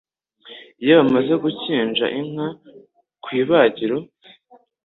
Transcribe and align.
Iyo 0.81 0.93
bamaze 0.99 1.33
gukinja 1.43 2.05
inka 2.19 2.47
ku 3.23 3.29
ibagiro 3.41 3.97